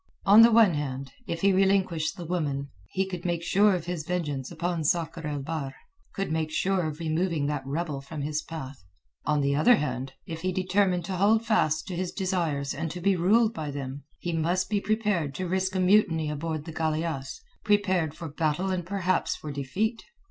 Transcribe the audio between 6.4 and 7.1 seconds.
sure of